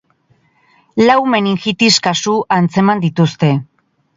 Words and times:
Lau 1.09 1.17
meningitis 1.35 1.93
kasu 2.09 2.33
atzeman 2.59 3.05
dituzte. 3.05 3.53